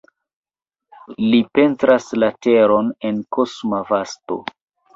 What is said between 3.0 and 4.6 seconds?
en kosma vasto.